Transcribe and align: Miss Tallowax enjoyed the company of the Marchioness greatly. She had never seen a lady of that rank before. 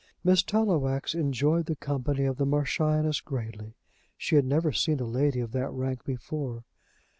Miss 0.23 0.41
Tallowax 0.41 1.13
enjoyed 1.13 1.67
the 1.67 1.75
company 1.75 2.25
of 2.25 2.37
the 2.37 2.45
Marchioness 2.47 3.21
greatly. 3.21 3.75
She 4.17 4.35
had 4.35 4.45
never 4.45 4.71
seen 4.71 4.99
a 4.99 5.03
lady 5.05 5.41
of 5.41 5.51
that 5.51 5.69
rank 5.69 6.05
before. 6.05 6.63